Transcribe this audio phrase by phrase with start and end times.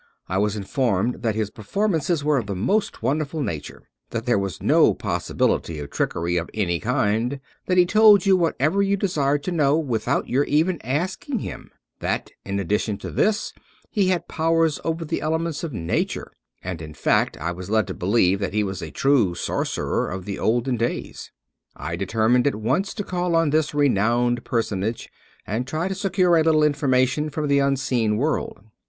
[0.27, 4.59] I was informed that his performances were of the most wonderful nature; that there was
[4.59, 9.51] no possibility of trickery of any kind; that he told you whatever you desired to
[9.51, 11.69] know, without your even asking him;
[11.99, 13.53] that, in addition to this,
[13.91, 16.31] he had powers over the elements of nature;
[16.63, 20.25] and, in fact, I was led to believe that he was a true sorcerer of
[20.25, 21.31] the olden days.
[21.75, 25.09] I determined at once to call on this renowned personage,
[25.45, 28.61] and try to secure a little information from the unseen world.